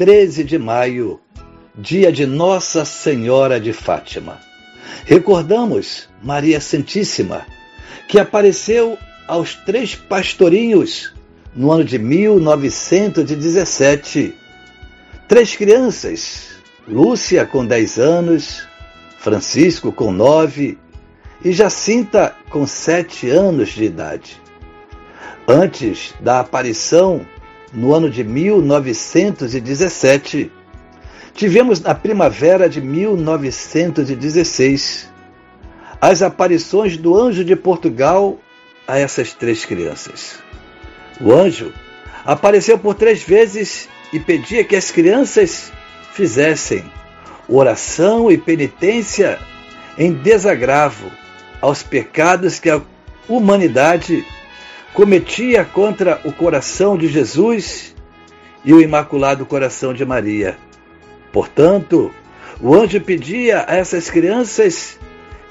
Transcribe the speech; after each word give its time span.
13 0.00 0.42
de 0.44 0.58
maio, 0.58 1.20
dia 1.76 2.10
de 2.10 2.24
Nossa 2.24 2.86
Senhora 2.86 3.60
de 3.60 3.74
Fátima. 3.74 4.40
Recordamos 5.04 6.08
Maria 6.22 6.58
Santíssima, 6.58 7.46
que 8.08 8.18
apareceu 8.18 8.96
aos 9.28 9.54
três 9.54 9.94
pastorinhos 9.94 11.12
no 11.54 11.70
ano 11.70 11.84
de 11.84 11.98
1917. 11.98 14.34
Três 15.28 15.54
crianças, 15.54 16.48
Lúcia 16.88 17.44
com 17.44 17.66
10 17.66 17.98
anos, 17.98 18.66
Francisco 19.18 19.92
com 19.92 20.10
9 20.10 20.78
e 21.44 21.52
Jacinta 21.52 22.34
com 22.48 22.66
7 22.66 23.28
anos 23.28 23.68
de 23.68 23.84
idade. 23.84 24.40
Antes 25.46 26.14
da 26.22 26.40
aparição 26.40 27.26
no 27.72 27.94
ano 27.94 28.10
de 28.10 28.24
1917, 28.24 30.50
tivemos 31.34 31.80
na 31.80 31.94
primavera 31.94 32.68
de 32.68 32.80
1916 32.80 35.08
as 36.00 36.22
aparições 36.22 36.96
do 36.96 37.16
anjo 37.16 37.44
de 37.44 37.54
Portugal 37.54 38.38
a 38.86 38.98
essas 38.98 39.32
três 39.32 39.64
crianças. 39.64 40.38
O 41.20 41.32
anjo 41.32 41.72
apareceu 42.24 42.76
por 42.78 42.94
três 42.94 43.22
vezes 43.22 43.88
e 44.12 44.18
pedia 44.18 44.64
que 44.64 44.74
as 44.74 44.90
crianças 44.90 45.70
fizessem 46.12 46.84
oração 47.48 48.30
e 48.30 48.38
penitência 48.38 49.38
em 49.98 50.12
desagravo 50.12 51.10
aos 51.60 51.82
pecados 51.82 52.58
que 52.58 52.70
a 52.70 52.80
humanidade 53.28 54.24
cometia 54.92 55.64
contra 55.64 56.20
o 56.24 56.32
coração 56.32 56.96
de 56.96 57.06
Jesus 57.08 57.94
e 58.64 58.72
o 58.72 58.80
Imaculado 58.80 59.46
Coração 59.46 59.94
de 59.94 60.04
Maria. 60.04 60.58
Portanto, 61.32 62.10
o 62.60 62.74
anjo 62.74 63.00
pedia 63.00 63.64
a 63.66 63.76
essas 63.76 64.10
crianças 64.10 64.98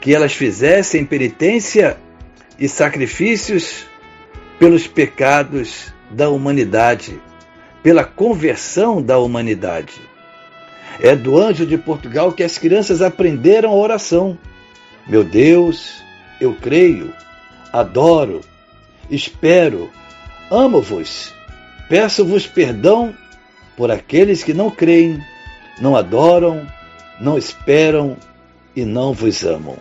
que 0.00 0.14
elas 0.14 0.32
fizessem 0.32 1.04
penitência 1.04 1.96
e 2.58 2.68
sacrifícios 2.68 3.86
pelos 4.58 4.86
pecados 4.86 5.92
da 6.10 6.30
humanidade, 6.30 7.20
pela 7.82 8.04
conversão 8.04 9.02
da 9.02 9.18
humanidade. 9.18 10.00
É 11.00 11.16
do 11.16 11.36
anjo 11.36 11.66
de 11.66 11.76
Portugal 11.76 12.32
que 12.32 12.42
as 12.42 12.56
crianças 12.56 13.02
aprenderam 13.02 13.70
a 13.70 13.74
oração. 13.74 14.38
Meu 15.06 15.24
Deus, 15.24 16.02
eu 16.40 16.54
creio, 16.54 17.12
adoro, 17.72 18.40
espero, 19.10 19.90
amo-vos, 20.50 21.32
peço-vos 21.88 22.46
perdão 22.46 23.14
por 23.76 23.90
aqueles 23.90 24.42
que 24.42 24.54
não 24.54 24.70
creem, 24.70 25.20
não 25.80 25.96
adoram, 25.96 26.66
não 27.20 27.36
esperam 27.36 28.16
e 28.74 28.84
não 28.84 29.12
vos 29.12 29.44
amam. 29.44 29.76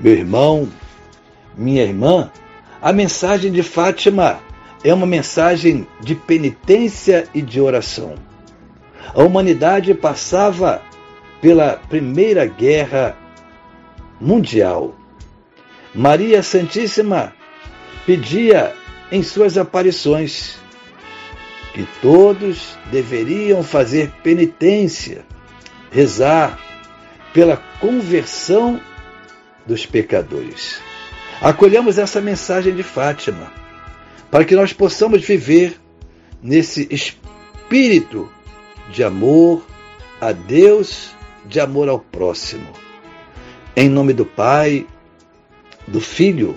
Meu 0.00 0.12
irmão, 0.12 0.68
minha 1.56 1.82
irmã, 1.82 2.30
a 2.80 2.92
mensagem 2.92 3.50
de 3.50 3.62
Fátima 3.62 4.40
é 4.84 4.94
uma 4.94 5.06
mensagem 5.06 5.86
de 6.00 6.14
penitência 6.14 7.28
e 7.34 7.42
de 7.42 7.60
oração. 7.60 8.14
A 9.14 9.22
humanidade 9.22 9.94
passava 9.94 10.80
pela 11.40 11.80
Primeira 11.88 12.46
Guerra 12.46 13.16
Mundial. 14.20 14.94
Maria 15.94 16.42
Santíssima 16.42 17.32
pedia 18.08 18.74
em 19.12 19.22
suas 19.22 19.58
aparições 19.58 20.56
que 21.74 21.86
todos 22.00 22.78
deveriam 22.90 23.62
fazer 23.62 24.10
penitência, 24.22 25.26
rezar 25.92 26.58
pela 27.34 27.58
conversão 27.78 28.80
dos 29.66 29.84
pecadores. 29.84 30.80
Acolhamos 31.42 31.98
essa 31.98 32.18
mensagem 32.18 32.74
de 32.74 32.82
Fátima 32.82 33.52
para 34.30 34.46
que 34.46 34.56
nós 34.56 34.72
possamos 34.72 35.22
viver 35.22 35.78
nesse 36.42 36.88
espírito 36.90 38.32
de 38.90 39.04
amor 39.04 39.66
a 40.18 40.32
Deus, 40.32 41.10
de 41.44 41.60
amor 41.60 41.90
ao 41.90 41.98
próximo. 41.98 42.72
Em 43.76 43.86
nome 43.86 44.14
do 44.14 44.24
Pai, 44.24 44.86
do 45.86 46.00
Filho 46.00 46.56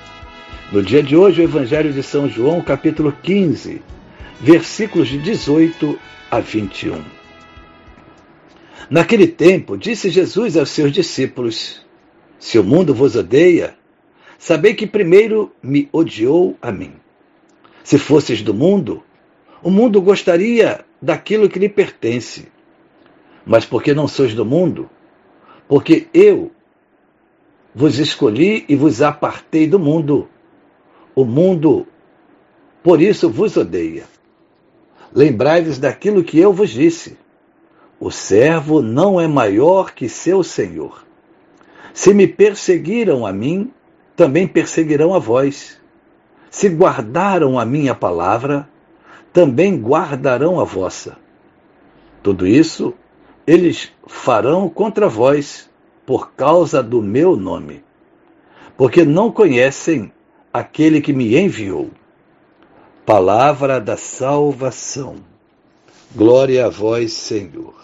no 0.71 0.81
dia 0.81 1.03
de 1.03 1.17
hoje, 1.17 1.41
o 1.41 1.43
Evangelho 1.43 1.91
de 1.91 2.01
São 2.01 2.29
João, 2.29 2.61
capítulo 2.61 3.11
15, 3.11 3.81
versículos 4.39 5.09
de 5.09 5.17
18 5.17 5.99
a 6.29 6.39
21. 6.39 7.03
Naquele 8.89 9.27
tempo, 9.27 9.77
disse 9.77 10.09
Jesus 10.09 10.55
aos 10.57 10.69
seus 10.69 10.91
discípulos: 10.91 11.85
Se 12.39 12.57
o 12.57 12.63
mundo 12.63 12.93
vos 12.93 13.15
odeia, 13.15 13.75
sabei 14.37 14.73
que 14.73 14.87
primeiro 14.87 15.51
me 15.61 15.89
odiou 15.91 16.57
a 16.61 16.71
mim. 16.71 16.93
Se 17.83 17.97
fosses 17.97 18.41
do 18.41 18.53
mundo, 18.53 19.03
o 19.61 19.69
mundo 19.69 20.01
gostaria 20.01 20.85
daquilo 21.01 21.49
que 21.49 21.59
lhe 21.59 21.69
pertence. 21.69 22.47
Mas 23.45 23.65
porque 23.65 23.93
não 23.93 24.07
sois 24.07 24.33
do 24.33 24.45
mundo, 24.45 24.89
porque 25.67 26.07
eu 26.13 26.51
vos 27.73 27.97
escolhi 27.99 28.65
e 28.67 28.75
vos 28.75 29.01
apartei 29.01 29.67
do 29.67 29.79
mundo, 29.79 30.27
o 31.15 31.25
mundo, 31.25 31.87
por 32.83 33.01
isso, 33.01 33.29
vos 33.29 33.57
odeia. 33.57 34.05
Lembrai-vos 35.13 35.77
daquilo 35.77 36.23
que 36.23 36.39
eu 36.39 36.53
vos 36.53 36.69
disse. 36.69 37.17
O 37.99 38.09
servo 38.09 38.81
não 38.81 39.19
é 39.19 39.27
maior 39.27 39.91
que 39.91 40.09
seu 40.09 40.43
senhor. 40.43 41.05
Se 41.93 42.13
me 42.13 42.25
perseguiram 42.25 43.25
a 43.25 43.33
mim, 43.33 43.71
também 44.15 44.47
perseguirão 44.47 45.13
a 45.13 45.19
vós. 45.19 45.79
Se 46.49 46.69
guardaram 46.69 47.59
a 47.59 47.65
minha 47.65 47.93
palavra, 47.93 48.67
também 49.31 49.79
guardarão 49.79 50.59
a 50.59 50.63
vossa. 50.63 51.17
Tudo 52.23 52.47
isso 52.47 52.93
eles 53.45 53.91
farão 54.07 54.69
contra 54.69 55.07
vós, 55.07 55.69
por 56.05 56.33
causa 56.33 56.81
do 56.81 57.01
meu 57.01 57.35
nome, 57.35 57.83
porque 58.77 59.03
não 59.03 59.31
conhecem 59.31 60.11
aquele 60.53 61.01
que 61.01 61.13
me 61.13 61.37
enviou. 61.37 61.91
Palavra 63.05 63.79
da 63.79 63.97
salvação. 63.97 65.17
Glória 66.15 66.65
a 66.65 66.69
vós, 66.69 67.13
Senhor. 67.13 67.75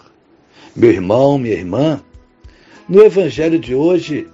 Meu 0.76 0.92
irmão, 0.92 1.38
minha 1.38 1.56
irmã, 1.56 2.02
no 2.88 3.02
Evangelho 3.02 3.58
de 3.58 3.74
hoje, 3.74 4.28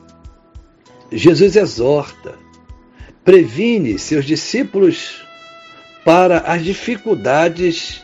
Jesus 1.12 1.56
exorta, 1.56 2.36
previne 3.24 3.98
seus 3.98 4.26
discípulos 4.26 5.24
para 6.04 6.40
as 6.40 6.64
dificuldades 6.64 8.04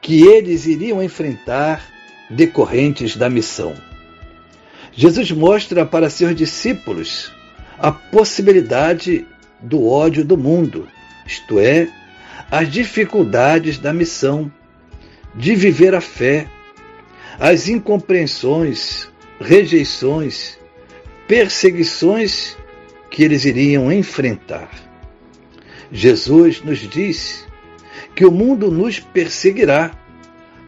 que 0.00 0.26
eles 0.26 0.66
iriam 0.66 1.02
enfrentar 1.02 1.84
decorrentes 2.30 3.16
da 3.16 3.30
missão. 3.30 3.74
Jesus 4.92 5.30
mostra 5.30 5.84
para 5.84 6.10
seus 6.10 6.34
discípulos 6.34 7.32
a 7.78 7.92
possibilidade 7.92 9.26
do 9.60 9.88
ódio 9.88 10.24
do 10.24 10.36
mundo, 10.36 10.88
isto 11.26 11.58
é, 11.58 11.88
as 12.50 12.70
dificuldades 12.70 13.78
da 13.78 13.92
missão, 13.92 14.50
de 15.34 15.54
viver 15.54 15.94
a 15.94 16.00
fé, 16.00 16.46
as 17.38 17.68
incompreensões, 17.68 19.08
rejeições, 19.40 20.58
perseguições 21.26 22.56
que 23.10 23.22
eles 23.22 23.44
iriam 23.44 23.92
enfrentar. 23.92 24.70
Jesus 25.90 26.62
nos 26.62 26.78
diz 26.78 27.46
que 28.14 28.24
o 28.24 28.30
mundo 28.30 28.70
nos 28.70 28.98
perseguirá, 28.98 29.92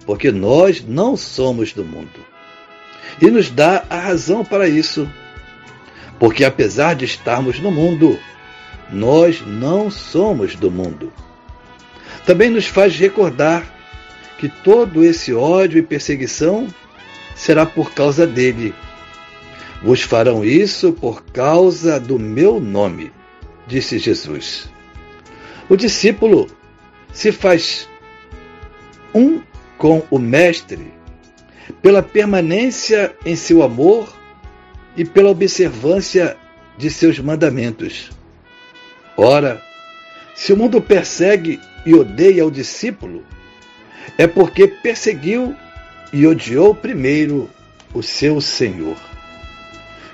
porque 0.04 0.30
nós 0.30 0.84
não 0.84 1.16
somos 1.16 1.72
do 1.72 1.84
mundo. 1.84 2.26
E 3.20 3.30
nos 3.30 3.50
dá 3.50 3.84
a 3.88 3.98
razão 3.98 4.44
para 4.44 4.68
isso, 4.68 5.08
porque 6.18 6.44
apesar 6.44 6.94
de 6.94 7.04
estarmos 7.04 7.58
no 7.58 7.70
mundo, 7.70 8.18
nós 8.90 9.42
não 9.46 9.90
somos 9.90 10.56
do 10.56 10.70
mundo. 10.70 11.12
Também 12.26 12.50
nos 12.50 12.66
faz 12.66 12.96
recordar 12.96 13.74
que 14.38 14.48
todo 14.48 15.04
esse 15.04 15.34
ódio 15.34 15.78
e 15.78 15.82
perseguição 15.82 16.68
será 17.34 17.66
por 17.66 17.92
causa 17.92 18.26
dele. 18.26 18.74
Vos 19.82 20.02
farão 20.02 20.44
isso 20.44 20.92
por 20.92 21.22
causa 21.24 22.00
do 22.00 22.18
meu 22.18 22.60
nome, 22.60 23.12
disse 23.66 23.98
Jesus. 23.98 24.68
O 25.68 25.76
discípulo 25.76 26.48
se 27.12 27.30
faz 27.30 27.88
um 29.14 29.40
com 29.76 30.02
o 30.10 30.18
Mestre 30.18 30.92
pela 31.82 32.02
permanência 32.02 33.14
em 33.24 33.36
seu 33.36 33.62
amor 33.62 34.12
e 34.96 35.04
pela 35.04 35.30
observância 35.30 36.36
de 36.76 36.90
seus 36.90 37.18
mandamentos. 37.18 38.10
Ora, 39.20 39.60
se 40.32 40.52
o 40.52 40.56
mundo 40.56 40.80
persegue 40.80 41.60
e 41.84 41.92
odeia 41.92 42.46
o 42.46 42.52
discípulo, 42.52 43.24
é 44.16 44.28
porque 44.28 44.68
perseguiu 44.68 45.56
e 46.12 46.24
odiou 46.24 46.72
primeiro 46.72 47.50
o 47.92 48.00
seu 48.00 48.40
Senhor. 48.40 48.96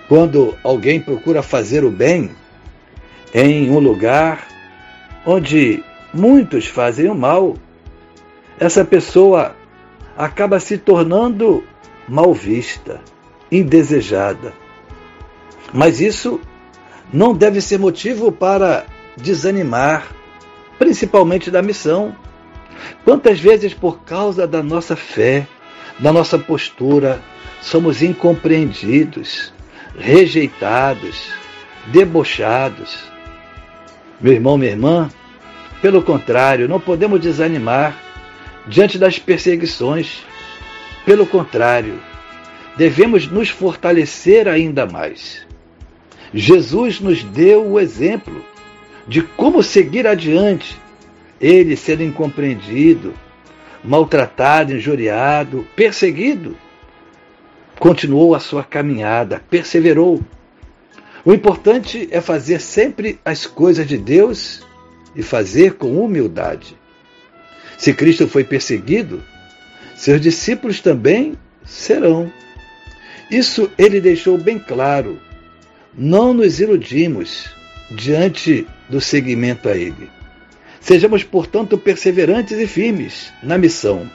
Quando 0.09 0.57
alguém 0.65 1.03
procura 1.03 1.43
fazer 1.43 1.85
o 1.85 1.91
bem 1.91 2.31
em 3.35 3.71
um 3.71 3.79
lugar 3.79 4.49
onde 5.27 5.85
muitos 6.15 6.67
fazem 6.67 7.11
o 7.11 7.15
mal, 7.15 7.59
essa 8.59 8.87
pessoa 8.87 9.55
acaba 10.17 10.59
se 10.59 10.79
tornando 10.79 11.63
mal 12.09 12.33
vista, 12.33 13.03
indesejada. 13.53 14.55
Mas 15.75 16.01
isso 16.01 16.41
não 17.13 17.35
deve 17.35 17.61
ser 17.61 17.79
motivo 17.79 18.33
para 18.33 18.87
desanimar, 19.17 20.09
principalmente 20.79 21.51
da 21.51 21.63
missão. 21.63 22.15
Quantas 23.05 23.41
vezes, 23.41 23.73
por 23.73 24.01
causa 24.01 24.47
da 24.47 24.63
nossa 24.63 24.97
fé, 24.97 25.47
da 25.99 26.13
nossa 26.13 26.39
postura, 26.39 27.21
somos 27.61 28.03
incompreendidos, 28.03 29.53
rejeitados, 29.99 31.29
debochados. 31.87 33.05
Meu 34.21 34.33
irmão, 34.33 34.59
minha 34.59 34.73
irmã, 34.73 35.09
pelo 35.81 36.03
contrário, 36.03 36.69
não 36.69 36.81
podemos 36.81 37.21
desanimar 37.21 37.97
diante 38.67 38.99
das 38.99 39.19
perseguições. 39.19 40.23
Pelo 41.05 41.27
contrário, 41.27 42.01
devemos 42.77 43.29
nos 43.29 43.51
fortalecer 43.51 44.49
ainda 44.49 44.87
mais. 44.87 45.47
Jesus 46.33 47.01
nos 47.01 47.23
deu 47.23 47.65
o 47.71 47.79
exemplo 47.79 48.45
de 49.07 49.23
como 49.23 49.63
seguir 49.63 50.07
adiante, 50.07 50.81
ele 51.41 51.77
sendo 51.77 52.03
incompreendido, 52.03 53.15
maltratado, 53.83 54.75
injuriado, 54.75 55.67
perseguido. 55.77 56.57
Continuou 57.79 58.35
a 58.35 58.41
sua 58.41 58.65
caminhada, 58.65 59.43
perseverou. 59.51 60.23
O 61.25 61.33
importante 61.33 62.09
é 62.11 62.21
fazer 62.21 62.61
sempre 62.61 63.19
as 63.25 63.47
coisas 63.47 63.87
de 63.87 63.99
Deus 63.99 64.65
e 65.15 65.23
fazer 65.23 65.75
com 65.75 66.01
humildade. 66.01 66.77
Se 67.77 67.93
Cristo 67.93 68.29
foi 68.29 68.45
perseguido, 68.45 69.23
seus 69.97 70.21
discípulos 70.21 70.81
também 70.81 71.37
serão. 71.65 72.33
Isso 73.31 73.71
ele 73.77 74.01
deixou 74.01 74.39
bem 74.39 74.59
claro. 74.59 75.19
Não 75.97 76.33
nos 76.33 76.61
iludimos 76.61 77.49
diante 77.91 78.67
do 78.89 79.01
seguimento 79.01 79.69
a 79.69 79.77
ele. 79.77 80.11
Sejamos, 80.81 81.25
portanto, 81.25 81.79
perseverantes 81.79 82.59
e 82.59 82.67
firmes 82.67 83.33
na 83.43 83.57
missão, 83.57 84.11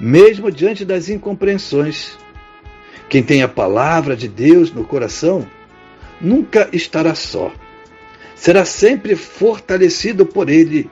mesmo 0.00 0.50
diante 0.50 0.84
das 0.84 1.08
incompreensões. 1.08 2.18
Quem 3.08 3.22
tem 3.22 3.42
a 3.42 3.48
palavra 3.48 4.16
de 4.16 4.26
Deus 4.26 4.72
no 4.72 4.84
coração 4.84 5.46
nunca 6.20 6.68
estará 6.72 7.14
só. 7.14 7.52
Será 8.34 8.64
sempre 8.64 9.14
fortalecido 9.14 10.26
por 10.26 10.50
ele, 10.50 10.90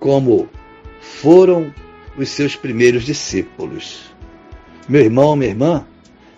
como 0.00 0.48
foram 1.00 1.72
os 2.16 2.28
seus 2.28 2.56
primeiros 2.56 3.04
discípulos. 3.04 4.12
Meu 4.88 5.02
irmão, 5.02 5.36
minha 5.36 5.50
irmã, 5.50 5.86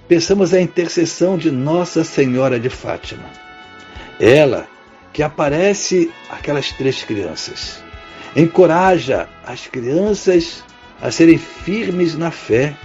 pensamos 0.07 0.53
a 0.53 0.61
intercessão 0.61 1.39
de 1.39 1.51
Nossa 1.51 2.05
Senhora 2.05 2.61
de 2.61 2.69
Fátima. 2.69 3.25
Ela 4.21 4.69
que 5.17 5.23
aparece 5.23 6.13
aquelas 6.29 6.73
três 6.73 7.03
crianças. 7.03 7.83
Encoraja 8.37 9.27
as 9.47 9.67
crianças 9.67 10.63
a 11.01 11.11
serem 11.11 11.39
firmes 11.39 12.15
na 12.15 12.31
fé, 12.31 12.77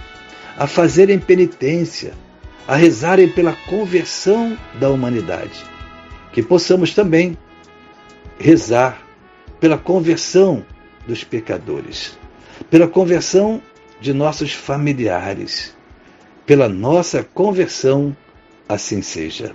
a 0.56 0.66
fazerem 0.66 1.18
penitência, 1.18 2.14
a 2.66 2.74
rezarem 2.74 3.28
pela 3.28 3.52
conversão 3.68 4.56
da 4.80 4.88
humanidade. 4.88 5.62
Que 6.32 6.42
possamos 6.42 6.94
também 6.94 7.36
rezar 8.38 9.02
pela 9.60 9.76
conversão 9.76 10.64
dos 11.06 11.22
pecadores, 11.22 12.18
pela 12.70 12.88
conversão 12.88 13.60
de 14.00 14.14
nossos 14.14 14.54
familiares, 14.54 15.76
pela 16.46 16.66
nossa 16.66 17.22
conversão, 17.22 18.16
assim 18.66 19.02
seja. 19.02 19.54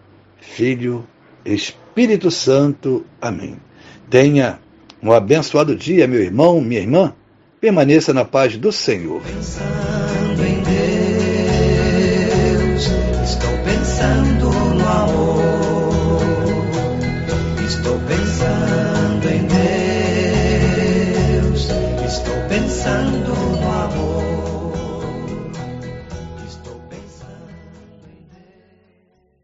Filho, 0.41 1.07
Espírito 1.45 2.29
Santo. 2.29 3.05
Amém. 3.21 3.55
Tenha 4.09 4.59
um 5.01 5.13
abençoado 5.13 5.73
dia, 5.75 6.05
meu 6.05 6.21
irmão, 6.21 6.59
minha 6.59 6.81
irmã, 6.81 7.13
Permaneça 7.61 8.11
na 8.11 8.25
paz 8.25 8.57
do 8.57 8.71
Senhor. 8.71 9.21